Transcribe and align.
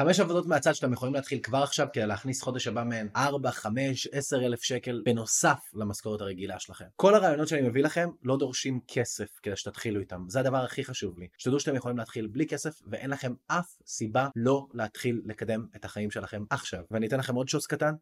חמש 0.00 0.20
עבודות 0.20 0.46
מהצד 0.46 0.74
שאתם 0.74 0.92
יכולים 0.92 1.14
להתחיל 1.14 1.38
כבר 1.42 1.58
עכשיו 1.58 1.86
כדי 1.92 2.06
להכניס 2.06 2.42
חודש 2.42 2.66
הבא 2.66 2.84
מהן 2.84 3.08
4, 3.16 3.50
5, 3.50 4.08
10 4.12 4.46
אלף 4.46 4.62
שקל 4.62 5.02
בנוסף 5.04 5.58
למשכורת 5.74 6.20
הרגילה 6.20 6.58
שלכם. 6.58 6.84
כל 6.96 7.14
הרעיונות 7.14 7.48
שאני 7.48 7.62
מביא 7.62 7.82
לכם 7.82 8.10
לא 8.22 8.36
דורשים 8.36 8.80
כסף 8.88 9.28
כדי 9.42 9.56
שתתחילו 9.56 10.00
איתם, 10.00 10.24
זה 10.28 10.40
הדבר 10.40 10.64
הכי 10.64 10.84
חשוב 10.84 11.18
לי. 11.18 11.26
שתדעו 11.38 11.60
שאתם 11.60 11.76
יכולים 11.76 11.98
להתחיל 11.98 12.26
בלי 12.26 12.46
כסף 12.46 12.82
ואין 12.90 13.10
לכם 13.10 13.34
אף 13.46 13.66
סיבה 13.86 14.28
לא 14.36 14.66
להתחיל 14.74 15.22
לקדם 15.24 15.66
את 15.76 15.84
החיים 15.84 16.10
שלכם 16.10 16.44
עכשיו. 16.50 16.80
ואני 16.90 17.06
אתן 17.06 17.18
לכם 17.18 17.34
עוד 17.34 17.48
שוס 17.48 17.66
קטן, 17.66 17.94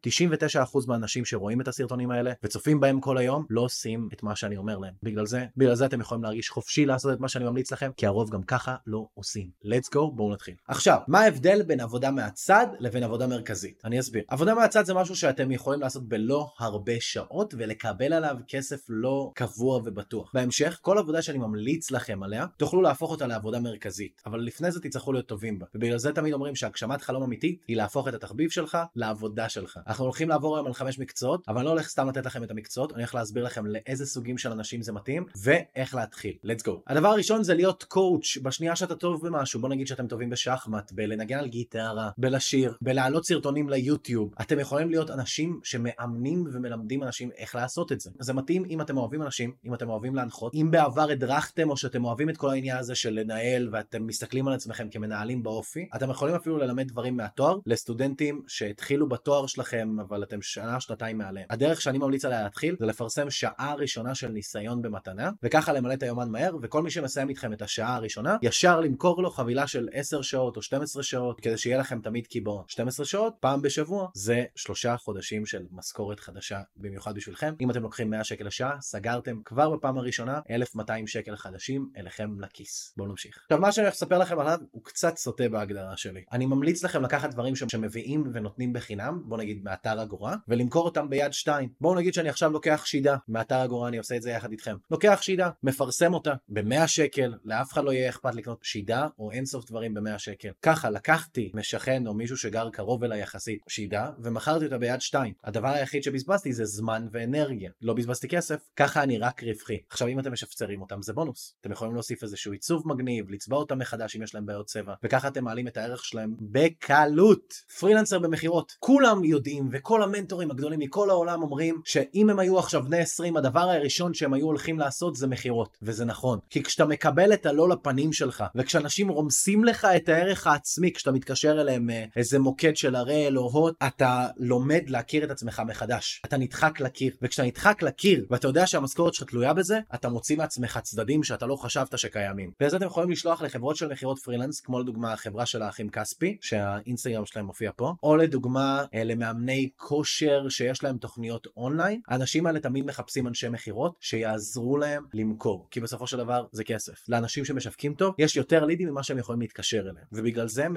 99% 0.63 0.87
מהאנשים 0.87 1.25
שרואים 1.25 1.61
את 1.61 1.67
הסרטונים 1.67 2.11
האלה 2.11 2.33
וצופים 2.43 2.79
בהם 2.79 2.99
כל 2.99 3.17
היום 3.17 3.45
לא 3.49 3.61
עושים 3.61 4.09
את 4.13 4.23
מה 4.23 4.35
שאני 4.35 4.57
אומר 4.57 4.77
להם. 4.77 4.93
בגלל 5.03 5.25
זה, 5.25 5.45
בגלל 5.57 5.75
זה 5.75 5.85
אתם 5.85 6.01
יכולים 6.01 6.23
להרגיש 6.23 6.49
חופשי 6.49 6.85
לעשות 6.85 7.13
את 7.13 7.19
מה 7.19 7.29
שאני 7.29 7.45
ממליץ 7.45 7.71
לכם, 7.71 7.91
כי 7.97 8.05
הרוב 8.05 8.29
גם 8.29 8.43
ככה 8.43 8.75
לא 8.87 9.07
עושים. 9.13 9.49
let's 9.63 9.87
go, 9.95 10.11
בואו 10.15 10.33
נתחיל. 10.33 10.55
עכשיו, 10.67 10.99
מה 11.07 11.19
ההבדל 11.19 11.63
בין 11.63 11.84
עבודה 11.85 12.11
מהצד 12.11 12.67
לבין 12.79 13.03
עבודה 13.03 13.27
מרכזית? 13.27 13.81
אני 13.85 13.99
אסביר. 13.99 14.23
עבודה 14.27 14.53
מהצד 14.53 14.85
זה 14.85 14.93
משהו 14.93 15.15
שאתם 15.15 15.51
יכולים 15.51 15.81
לעשות 15.81 16.07
בלא 16.07 16.47
הרבה 16.59 16.93
שעות 16.99 17.53
ולקבל 17.57 18.13
עליו 18.13 18.37
כסף 18.47 18.85
לא 18.89 19.31
קבוע 19.35 19.77
ובטוח. 19.77 20.31
בהמשך, 20.33 20.79
כל 20.81 20.97
עבודה 20.97 21.21
שאני 21.21 21.37
ממליץ 21.37 21.91
לכם 21.91 22.23
עליה, 22.23 22.45
תוכלו 22.57 22.81
להפוך 22.81 23.11
אותה 23.11 23.27
לעבודה 23.27 23.59
מרכזית. 23.59 24.21
אבל 24.25 24.39
לפני 24.39 24.71
זה 24.71 24.81
תצטרכו 24.81 25.13
להיות 25.13 25.27
טובים 25.27 25.59
בה. 25.59 25.65
ובגלל 25.75 25.97
זה 25.97 26.11
תמיד 26.11 26.33
אומרים 26.33 26.55
שהגשמת 26.55 27.01
חלום 27.01 27.23
אמיתית 27.23 27.63
היא 27.67 27.77
להפוך 27.77 28.07
את 28.07 28.13
התחביב 28.13 28.49
שלך 28.49 28.77
לעבודה 28.95 29.49
שלך. 29.49 29.79
אנחנו 29.87 30.03
הולכים 30.03 30.29
לעבור 30.29 30.55
היום 30.55 30.67
על 30.67 30.73
חמש 30.73 30.99
מקצועות, 30.99 31.43
אבל 31.47 31.57
אני 31.57 31.65
לא 31.65 31.69
הולך 31.69 31.87
סתם 31.87 32.09
לתת 32.09 32.25
לכם 32.25 32.43
את 32.43 32.51
המקצועות, 32.51 32.91
אני 32.91 33.01
הולך 33.01 33.15
להסביר 33.15 33.43
לכם 33.43 33.65
לאיזה 33.65 34.05
סוגים 34.05 34.37
של 34.37 34.51
אנשים 34.51 34.81
זה 34.81 34.91
מתאים, 34.91 35.25
ואיך 35.43 35.95
להתחיל. 35.95 36.33
let's 36.45 36.63
go. 36.63 36.71
הדבר 36.87 37.07
הראשון 37.07 37.43
זה 37.43 37.53
להיות 37.53 37.83
קואוץ' 37.83 38.37
בשנייה 38.43 38.75
שאתה 38.75 38.95
טוב 38.95 39.27
במשהו. 39.27 39.59
בוא 39.59 39.69
נגיד 39.69 39.87
שאתם 39.87 40.07
טובים 40.07 40.29
בשחמט, 40.29 40.91
בלנגן 40.91 41.37
על 41.39 41.47
גיטרה, 41.75 42.09
בלשיר, 42.17 42.73
בלהעלות 42.81 43.25
סרטונים 43.25 43.69
ליוטיוב. 43.69 44.33
אתם 44.41 44.59
יכולים 44.59 44.89
להיות 44.89 45.09
אנשים 45.09 45.59
שמאמנים 45.63 46.47
ומלמדים 46.53 47.03
אנשים 47.03 47.29
איך 47.37 47.55
לעשות 47.55 47.91
את 47.91 47.99
זה. 47.99 48.11
זה 48.19 48.33
מתאים 48.33 48.65
אם 48.69 48.81
אתם 48.81 48.97
אוהבים 48.97 49.21
אנשים, 49.21 49.53
אם 49.65 49.73
אתם 49.73 49.89
אוהבים 49.89 50.15
להנחות, 50.15 50.53
אם 50.55 50.67
בעבר 50.71 51.09
הדרכתם 51.11 51.69
או 51.69 51.77
שאתם 51.77 52.05
אוהבים 52.05 52.29
את 52.29 52.37
כל 52.37 52.49
העניין 52.49 52.77
הזה 52.77 52.95
של 52.95 53.09
לנהל 53.09 53.69
ואתם 53.71 54.07
מסתכלים 54.07 54.47
על 54.47 54.53
עצמכם 54.53 54.89
כמנהלים 54.89 55.43
באופי, 55.43 55.89
אתם 55.95 56.09
יכולים 56.09 56.35
אפילו 56.35 56.57
ללמד 56.57 56.87
דברים 56.87 57.17
מהתואר 57.17 57.57
לסטודנטים 57.65 58.41
שהתחילו 58.47 59.09
בתואר 59.09 59.47
שלכם 59.47 59.99
אבל 59.99 60.23
אתם 60.23 60.41
שנה 60.41 60.79
שנתיים 60.79 61.17
מעליהם. 61.17 61.45
הדרך 61.49 61.81
שאני 61.81 61.97
ממליץ 61.97 62.25
עליה 62.25 62.43
להתחיל 62.43 62.75
זה 62.79 62.85
לפרסם 62.85 63.29
שעה 63.29 63.75
ראשונה 63.77 64.15
של 64.15 64.27
ניסיון 64.27 64.81
במתנה 64.81 65.29
וככה 65.43 65.73
למלא 65.73 65.93
את 65.93 66.03
היומן 66.03 66.29
מהר 66.29 66.55
וכל 66.61 66.83
מי 66.83 66.91
שמסיים 66.91 67.29
איתכם 67.29 67.53
את 67.53 67.61
השעה 67.61 67.95
הראשונה 67.95 68.37
ישר 68.41 68.79
למכור 68.79 69.23
לו 69.23 69.31
חבילה 69.31 69.67
של 69.67 69.87
10 69.91 70.21
שעות 70.21 70.57
או 70.57 70.61
12 70.61 71.03
שעות 71.03 71.39
כדי 71.39 71.57
שיהיה 71.65 71.77
לכם 71.77 72.01
תמיד 72.01 72.27
קיבעון. 72.27 72.63
12 72.67 73.05
שעות 73.05 73.35
פעם 73.39 73.61
בשבוע 73.61 74.07
זה 74.13 74.43
שלושה 74.55 74.97
חודשים 74.97 75.45
של 75.45 75.65
משכורת 75.71 76.19
חדשה 76.19 76.61
במיוחד 76.77 77.15
בשבילכם. 77.15 77.53
אם 77.61 77.71
אתם 77.71 77.83
לוקחים 77.83 78.09
100 78.09 78.23
שקל 78.23 78.45
לשעה 78.47 78.81
סגרתם 78.81 79.41
כבר 79.45 79.69
בפעם 79.69 79.97
הראשונה 79.97 80.39
1200 80.49 81.07
שקל 81.07 81.35
חדשים 81.35 81.89
אליכם 81.97 82.39
לכיס. 82.39 82.93
בואו 82.97 83.07
נמשיך. 83.07 83.39
עכשיו 83.43 83.59
מה 83.59 83.71
שאני 83.71 83.85
הולך 83.85 83.95
לספר 83.95 84.17
לכם 84.17 84.39
עליו 84.39 84.59
הוא 84.71 84.83
קצת 84.83 85.17
סוטה 85.17 85.49
בהגדרה 85.49 85.97
שלי. 85.97 86.23
אני 86.31 86.45
ממליץ 86.45 86.83
לכם 86.83 87.03
לקחת 87.03 87.29
דברים 87.29 87.55
שמביאים 87.55 88.23
ונותנים 88.33 88.73
בחינם, 88.73 89.21
בוא 89.25 89.37
נגיד 89.37 89.63
מאתר 89.63 90.03
אגורה, 90.03 90.35
ולמכור 90.47 90.85
אותם 90.85 91.09
ביד 91.09 91.33
שתיים. 91.33 91.69
בואו 91.81 91.95
נגיד 91.95 92.13
שאני 92.13 92.29
עכשיו 92.29 92.51
לוקח 92.51 92.85
שידה 92.85 93.17
מאתר 93.27 93.63
אגורה, 93.63 93.87
אני 93.87 93.97
עושה 93.97 94.15
את 94.15 94.21
זה 94.21 94.31
יחד 94.31 94.51
איתכם. 94.51 94.75
לוקח 94.91 95.19
שידה, 95.21 95.49
מפרסם 95.63 96.13
אותה 96.13 96.33
ב-100 96.49 96.87
שקל, 96.87 97.33
לאף 97.45 97.73
אחד 97.73 97.83
לא 97.83 97.91
יהיה 97.91 98.09
אכפת 98.09 98.35
לקנות 98.35 98.59
שידה 98.63 99.07
או 99.19 99.31
אינסוף 99.31 99.65
דברים 99.65 99.93
ב-100 99.93 100.17
שקל. 100.17 100.49
ככה 100.61 100.89
לקחתי 100.89 101.51
משכן 101.55 102.07
או 102.07 102.13
מישהו 102.13 102.37
שגר 102.37 102.69
קרוב 102.69 103.03
אליי 103.03 103.21
יחסית 103.21 103.59
שידה, 103.69 104.09
ומכרתי 104.23 104.65
אותה 104.65 104.77
ביד 104.77 105.01
שתיים. 105.01 105.33
הדבר 105.43 105.67
היחיד 105.67 106.03
שבזבזתי 106.03 106.53
זה 106.53 106.65
זמן 106.65 107.07
ואנרגיה. 107.11 107.71
לא 107.81 107.93
בזבזתי 107.93 108.27
כסף, 108.27 108.59
ככה 108.75 109.03
אני 109.03 109.17
רק 109.17 109.43
רווחי. 109.43 109.77
עכשיו 109.89 110.07
אם 110.07 110.19
אתם 110.19 110.31
משפצרים 110.31 110.81
אותם 110.81 111.01
זה 111.01 111.13
בונוס. 111.13 111.55
אתם 111.61 111.71
יכולים 111.71 111.93
להוסיף 111.93 112.23
איזשהו 112.23 112.51
עיצוב 112.51 112.83
מגניב, 112.85 113.29
לצבע 113.29 113.57
אותם 113.57 113.79
מחדש 113.79 114.15
אם 114.15 114.23
יש 114.23 114.35
להם 114.35 114.45
בעיות 114.45 114.65
צבע, 114.65 114.93
וככה 115.03 115.27
אתם 115.27 115.43
מעלים 115.43 115.67
את 115.67 115.77
הערך 115.77 116.05
שלהם 116.05 116.35
בקלות. 116.41 117.53
פרילנסר 117.79 118.19
במכירות, 118.19 118.73
כולם 118.79 119.23
יודעים 119.23 119.69
וכל 119.71 120.03
המנטורים 120.03 120.51
הגדולים 120.51 120.79
מכל 120.79 121.09
העולם 121.09 121.41
אומרים 121.41 121.81
שאם 121.85 122.29
הם 122.29 122.39
היו 122.39 122.59
עכשיו 122.59 122.83
בני 122.83 122.97
20 122.97 123.37
הדבר 123.37 123.59
הראשון 123.59 124.13
שהם 124.13 124.33
היו 124.33 124.45
הולכים 124.45 124.79
לעשות 124.79 125.15
זה 125.15 125.27
מכירות, 125.27 125.77
וזה 125.81 126.05
נכון. 126.05 126.39
כי 126.49 126.63
כשאתה 126.63 126.85
מקבל 126.85 127.33
את 127.33 127.45
הלא 127.45 127.69
לפנים 127.69 128.13
שלך, 128.13 128.43
וכשאנשים 128.55 129.09
רומסים 129.09 129.63
לך 129.63 129.87
את 129.95 130.09
הערך 130.09 130.47
העצמי, 130.47 130.93
כשאתה 130.93 131.11
אליהם 131.51 131.89
אה, 131.89 132.05
איזה 132.15 132.39
מוקד 132.39 132.75
של 132.75 132.95
הראל 132.95 133.37
או 133.37 133.49
הוט, 133.51 133.75
אתה 133.87 134.27
לומד 134.37 134.83
להכיר 134.87 135.23
את 135.23 135.31
עצמך 135.31 135.61
מחדש. 135.67 136.21
אתה 136.25 136.37
נדחק 136.37 136.79
לקיר, 136.79 137.15
וכשאתה 137.21 137.47
נדחק 137.47 137.81
לקיר 137.81 138.25
ואתה 138.29 138.47
יודע 138.47 138.67
שהמשכורת 138.67 139.13
שלך 139.13 139.29
תלויה 139.29 139.53
בזה, 139.53 139.79
אתה 139.95 140.09
מוציא 140.09 140.37
מעצמך 140.37 140.79
צדדים 140.83 141.23
שאתה 141.23 141.45
לא 141.45 141.55
חשבת 141.55 141.99
שקיימים. 141.99 142.51
וזה 142.61 142.77
אתם 142.77 142.85
יכולים 142.85 143.11
לשלוח 143.11 143.41
לחברות 143.41 143.75
של 143.75 143.87
מכירות 143.87 144.19
פרילנס, 144.19 144.61
כמו 144.61 144.79
לדוגמה 144.79 145.13
החברה 145.13 145.45
של 145.45 145.61
האחים 145.61 145.89
כספי, 145.89 146.37
שהאינסטגרם 146.41 147.25
שלהם 147.25 147.45
מופיע 147.45 147.71
פה, 147.75 147.93
או 148.03 148.15
לדוגמה 148.15 148.83
אה, 148.93 149.03
למאמני 149.03 149.69
כושר 149.75 150.49
שיש 150.49 150.83
להם 150.83 150.97
תוכניות 150.97 151.47
אונליין. 151.57 152.01
האנשים 152.07 152.45
האלה 152.45 152.59
תמיד 152.59 152.85
מחפשים 152.85 153.27
אנשי 153.27 153.49
מכירות 153.49 153.95
שיעזרו 153.99 154.77
להם 154.77 155.03
למכור, 155.13 155.67
כי 155.71 155.79
בסופו 155.79 156.07
של 156.07 156.17
דבר 156.17 156.45
זה 156.51 156.63
כסף. 156.63 156.93
לאנשים 157.09 157.45
שמשווקים 157.45 157.93
טוב, 157.93 158.15
יש 158.17 158.35
יותר 158.35 158.65
לידים 158.65 158.89
ממה 158.89 159.03
שהם 159.03 159.17
יכולים 159.17 159.41
להתקשר 159.41 159.79
אליהם. 159.79 160.05
ובגלל 160.11 160.47
זה 160.47 160.69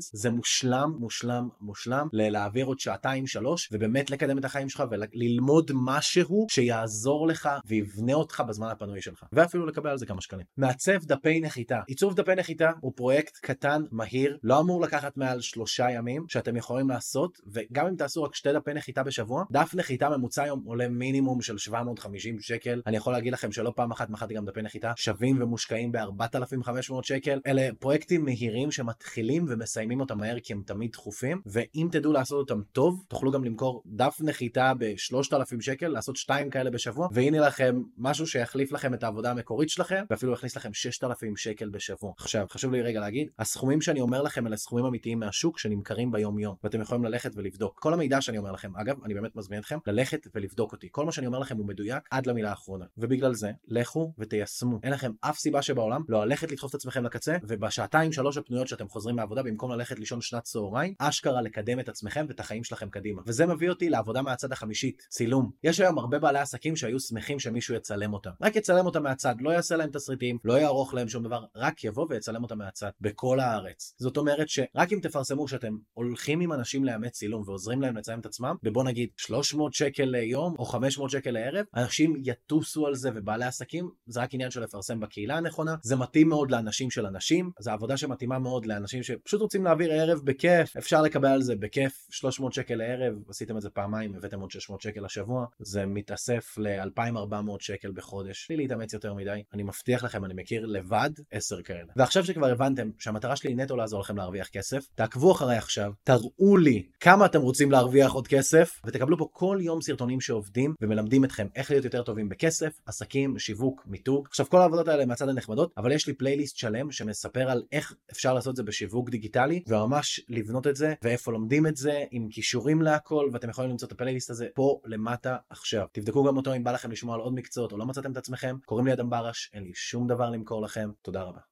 זה 0.00 0.30
מושלם, 0.30 0.94
מושלם, 0.98 1.48
מושלם 1.60 2.08
ללהעביר 2.12 2.66
עוד 2.66 2.80
שעתיים 2.80 3.26
שלוש, 3.26 3.68
ובאמת 3.72 4.10
לקדם 4.10 4.38
את 4.38 4.44
החיים 4.44 4.68
שלך 4.68 4.84
וללמוד 4.90 5.70
משהו 5.74 6.46
שיעזור 6.50 7.26
לך 7.26 7.48
ויבנה 7.66 8.14
אותך 8.14 8.42
בזמן 8.48 8.68
הפנוי 8.68 9.02
שלך. 9.02 9.24
ואפילו 9.32 9.66
לקבל 9.66 9.90
על 9.90 9.98
זה 9.98 10.06
כמה 10.06 10.20
שקלים. 10.20 10.46
מעצב 10.56 11.04
דפי 11.04 11.40
נחיתה. 11.40 11.80
עיצוב 11.86 12.14
דפי 12.14 12.34
נחיתה 12.34 12.70
הוא 12.80 12.92
פרויקט 12.96 13.38
קטן, 13.42 13.82
מהיר, 13.90 14.38
לא 14.42 14.60
אמור 14.60 14.80
לקחת 14.80 15.16
מעל 15.16 15.40
שלושה 15.40 15.90
ימים 15.90 16.24
שאתם 16.28 16.56
יכולים 16.56 16.88
לעשות, 16.88 17.40
וגם 17.46 17.86
אם 17.86 17.96
תעשו 17.96 18.22
רק 18.22 18.34
שתי 18.34 18.52
דפי 18.52 18.74
נחיתה 18.74 19.02
בשבוע, 19.02 19.44
דף 19.50 19.74
נחיתה 19.74 20.08
ממוצע 20.08 20.42
היום 20.42 20.62
עולה 20.64 20.88
מינימום 20.88 21.42
של 21.42 21.58
750 21.58 22.40
שקל. 22.40 22.82
אני 22.86 22.96
יכול 22.96 23.12
להגיד 23.12 23.32
לכם 23.32 23.52
שלא 23.52 23.72
פעם 23.76 23.90
אחת 23.90 24.10
מכרתי 24.10 24.34
גם 24.34 24.44
דפי 24.44 24.62
נחיתה 24.62 24.92
שווים 24.96 25.42
ומושקעים 25.42 25.92
ב-4500 25.92 27.02
שקל. 27.02 27.40
אלה 27.46 27.68
פרויקטים 27.78 28.24
מהירים 28.24 28.70
שמתחילים 28.70 29.44
ומסיימים 29.74 30.00
אותם 30.00 30.18
מהר 30.18 30.40
כי 30.40 30.52
הם 30.52 30.62
תמיד 30.66 30.92
דחופים, 30.92 31.40
ואם 31.46 31.88
תדעו 31.92 32.12
לעשות 32.12 32.50
אותם 32.50 32.62
טוב, 32.72 33.04
תוכלו 33.08 33.30
גם 33.30 33.44
למכור 33.44 33.82
דף 33.86 34.16
נחיתה 34.20 34.72
ב-3000 34.78 35.60
שקל, 35.60 35.88
לעשות 35.88 36.16
שתיים 36.16 36.50
כאלה 36.50 36.70
בשבוע, 36.70 37.08
והנה 37.12 37.40
לכם 37.40 37.82
משהו 37.98 38.26
שיחליף 38.26 38.72
לכם 38.72 38.94
את 38.94 39.02
העבודה 39.02 39.30
המקורית 39.30 39.68
שלכם, 39.68 40.04
ואפילו 40.10 40.32
יכניס 40.32 40.56
לכם 40.56 40.74
6000 40.74 41.36
שקל 41.36 41.68
בשבוע. 41.68 42.12
עכשיו, 42.18 42.46
חשוב 42.50 42.72
לי 42.72 42.82
רגע 42.82 43.00
להגיד, 43.00 43.28
הסכומים 43.38 43.80
שאני 43.80 44.00
אומר 44.00 44.22
לכם 44.22 44.46
אלה 44.46 44.56
סכומים 44.56 44.84
אמיתיים 44.84 45.18
מהשוק 45.18 45.58
שנמכרים 45.58 46.12
ביום 46.12 46.38
יום, 46.38 46.54
ואתם 46.64 46.80
יכולים 46.80 47.04
ללכת 47.04 47.30
ולבדוק. 47.34 47.78
כל 47.80 47.94
המידע 47.94 48.20
שאני 48.20 48.38
אומר 48.38 48.52
לכם, 48.52 48.76
אגב, 48.76 48.96
אני 49.04 49.14
באמת 49.14 49.36
מזמין 49.36 49.60
אתכם 49.60 49.78
ללכת 49.86 50.26
ולבדוק 50.34 50.72
אותי. 50.72 50.88
כל 50.90 51.04
מה 51.04 51.12
שאני 51.12 51.26
אומר 51.26 51.38
לכם 51.38 51.56
הוא 51.56 51.66
מדויק 51.66 52.08
עד 52.10 52.26
למילה 52.26 52.50
האחרונה. 52.50 52.84
ובגלל 52.98 53.34
זה, 53.34 53.50
לכו 53.68 54.12
ותיישמו. 54.18 54.78
אין 54.82 54.92
לכם 54.92 55.12
אף 55.20 55.38
סיבה 55.38 55.62
שבעולם 55.62 56.02
לא 56.08 56.24
ללכת 56.24 56.52
לדחוף 56.52 56.70
את 56.70 56.74
עצמכם 56.74 57.04
לקצה, 57.04 57.36
ובשעתיים 57.42 58.12
שלוש 58.12 58.36
הפנויות 58.36 58.68
שאתם 58.68 58.88
חוזרים 58.88 59.16
מהעבודה, 59.16 59.42
במקום 59.42 59.63
ללכת 59.70 59.98
לישון 59.98 60.20
שנת 60.20 60.42
צהריים, 60.42 60.94
אשכרה 60.98 61.42
לקדם 61.42 61.80
את 61.80 61.88
עצמכם 61.88 62.26
ואת 62.28 62.40
החיים 62.40 62.64
שלכם 62.64 62.90
קדימה. 62.90 63.22
וזה 63.26 63.46
מביא 63.46 63.70
אותי 63.70 63.88
לעבודה 63.88 64.22
מהצד 64.22 64.52
החמישית, 64.52 65.06
צילום. 65.08 65.50
יש 65.64 65.80
היום 65.80 65.98
הרבה 65.98 66.18
בעלי 66.18 66.38
עסקים 66.38 66.76
שהיו 66.76 67.00
שמחים 67.00 67.38
שמישהו 67.38 67.74
יצלם 67.74 68.12
אותם. 68.12 68.30
רק 68.42 68.56
יצלם 68.56 68.86
אותם 68.86 69.02
מהצד, 69.02 69.34
לא 69.40 69.50
יעשה 69.50 69.76
להם 69.76 69.90
תסריטים, 69.90 70.38
לא 70.44 70.54
יערוך 70.54 70.94
להם 70.94 71.08
שום 71.08 71.24
דבר, 71.24 71.44
רק 71.56 71.84
יבוא 71.84 72.06
ויצלם 72.10 72.42
אותם 72.42 72.58
מהצד, 72.58 72.90
בכל 73.00 73.40
הארץ. 73.40 73.94
זאת 73.98 74.16
אומרת 74.16 74.48
שרק 74.48 74.92
אם 74.92 74.98
תפרסמו 75.02 75.48
שאתם 75.48 75.76
הולכים 75.92 76.40
עם 76.40 76.52
אנשים 76.52 76.84
לאמץ 76.84 77.12
צילום 77.12 77.42
ועוזרים 77.46 77.82
להם 77.82 77.96
לצלם 77.96 78.20
את 78.20 78.26
עצמם, 78.26 78.56
ובוא 78.64 78.84
נגיד 78.84 79.08
300 79.16 79.74
שקל 79.74 80.04
ליום 80.04 80.54
או 80.58 80.64
500 80.64 81.10
שקל 81.10 81.30
לערב, 81.30 81.64
אנשים 81.76 82.14
יטוסו 82.24 82.86
על 82.86 82.94
זה 82.94 83.10
ובעלי 83.14 83.44
עסקים, 83.44 83.90
זה 84.06 84.20
רק 84.20 84.34
עניין 84.34 84.50
של 84.50 84.62
לפרסם 84.62 85.00
בקהילה 85.00 85.36
הנכונה, 85.36 85.74
זה 85.82 85.96
מתאים 85.96 86.28
מאוד 86.28 86.50
לאנשים 86.50 86.90
של 86.90 87.06
אנשים, 87.06 87.50
זו 87.60 87.70
עבודה 87.70 87.96
שמתאימה 87.96 88.38
מאוד 88.38 88.66
לאנשים 88.66 89.02
שפשוט 89.02 89.40
להעביר 89.62 89.92
ערב 89.92 90.20
בכיף, 90.24 90.76
אפשר 90.76 91.02
לקבל 91.02 91.28
על 91.28 91.42
זה 91.42 91.56
בכיף 91.56 92.06
300 92.10 92.52
שקל 92.52 92.74
לערב, 92.74 93.14
עשיתם 93.28 93.56
את 93.56 93.62
זה 93.62 93.70
פעמיים, 93.70 94.14
הבאתם 94.14 94.40
עוד 94.40 94.50
600 94.50 94.80
שקל 94.80 95.00
לשבוע, 95.04 95.46
זה 95.58 95.86
מתאסף 95.86 96.58
ל-2400 96.58 97.34
שקל 97.60 97.92
בחודש, 97.92 98.46
בלי 98.48 98.56
להתאמץ 98.56 98.92
יותר 98.92 99.14
מדי, 99.14 99.42
אני 99.54 99.62
מבטיח 99.62 100.04
לכם, 100.04 100.24
אני 100.24 100.34
מכיר 100.34 100.66
לבד 100.66 101.10
10 101.30 101.62
כאלה. 101.62 101.92
ועכשיו 101.96 102.24
שכבר 102.24 102.50
הבנתם 102.50 102.90
שהמטרה 102.98 103.36
שלי 103.36 103.50
היא 103.50 103.56
נטו 103.56 103.76
לעזור 103.76 104.00
לכם 104.00 104.16
להרוויח 104.16 104.48
כסף, 104.48 104.86
תעקבו 104.94 105.32
אחריי 105.32 105.58
עכשיו, 105.58 105.92
תראו 106.04 106.56
לי 106.56 106.82
כמה 107.00 107.26
אתם 107.26 107.40
רוצים 107.40 107.70
להרוויח 107.70 108.12
עוד 108.12 108.28
כסף, 108.28 108.80
ותקבלו 108.84 109.18
פה 109.18 109.28
כל 109.32 109.58
יום 109.60 109.82
סרטונים 109.82 110.20
שעובדים 110.20 110.74
ומלמדים 110.80 111.24
אתכם 111.24 111.46
איך 111.56 111.70
להיות 111.70 111.84
יותר 111.84 112.02
טובים 112.02 112.28
בכסף, 112.28 112.80
עסקים, 112.86 113.38
שיווק, 113.38 113.82
מיתוג. 113.86 114.26
עכשיו 114.30 114.46
כל 114.46 114.60
העבודות 114.60 114.88
האלה 114.88 115.06
מהצד 115.06 115.28
הנחמדות, 115.28 115.72
אבל 115.76 115.92
יש 115.92 116.06
לי 116.06 116.12
פלייליסט 116.12 116.56
שלם 116.56 116.90
שמספר 116.90 117.50
על 117.50 117.62
איך 117.72 117.94
אפשר 118.12 118.34
לעשות 118.34 118.50
את 118.50 118.56
זה 118.56 118.62
בשיווק 118.62 119.10
דיגיטלי 119.10 119.43
דיגיטלי 119.48 119.76
וממש 119.76 120.20
לבנות 120.28 120.66
את 120.66 120.76
זה 120.76 120.94
ואיפה 121.02 121.32
לומדים 121.32 121.66
את 121.66 121.76
זה 121.76 122.04
עם 122.10 122.28
כישורים 122.30 122.82
להכל 122.82 123.28
ואתם 123.32 123.50
יכולים 123.50 123.70
למצוא 123.70 123.88
את 123.88 123.92
הפלייליסט 123.92 124.30
הזה 124.30 124.48
פה 124.54 124.80
למטה 124.84 125.36
עכשיו. 125.50 125.86
תבדקו 125.92 126.24
גם 126.24 126.36
אותו 126.36 126.54
אם 126.54 126.64
בא 126.64 126.72
לכם 126.72 126.90
לשמוע 126.90 127.14
על 127.14 127.20
עוד 127.20 127.34
מקצועות 127.34 127.72
או 127.72 127.78
לא 127.78 127.86
מצאתם 127.86 128.12
את 128.12 128.16
עצמכם. 128.16 128.56
קוראים 128.64 128.86
לי 128.86 128.92
אדם 128.92 129.10
ברש, 129.10 129.50
אין 129.54 129.62
לי 129.62 129.72
שום 129.74 130.06
דבר 130.06 130.30
למכור 130.30 130.62
לכם. 130.62 130.90
תודה 131.02 131.22
רבה. 131.22 131.40